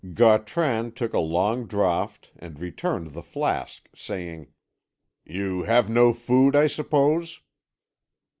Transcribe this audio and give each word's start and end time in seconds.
Gautran 0.15 0.93
took 0.93 1.13
a 1.13 1.19
long 1.19 1.67
draught 1.67 2.31
and 2.35 2.59
returned 2.59 3.11
the 3.11 3.21
flask, 3.21 3.87
saying, 3.93 4.47
"You 5.25 5.61
have 5.61 5.91
no 5.91 6.11
food, 6.11 6.55
I 6.55 6.65
suppose?" 6.65 7.39